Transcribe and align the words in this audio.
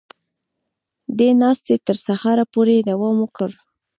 دې 1.17 1.29
ناستې 1.41 1.75
تر 1.87 1.97
سهاره 2.05 2.45
پورې 2.53 2.85
دوام 2.89 3.15
وکړ 3.21 3.49